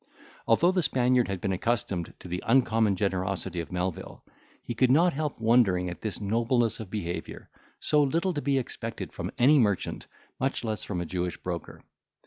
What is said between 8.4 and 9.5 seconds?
be expected from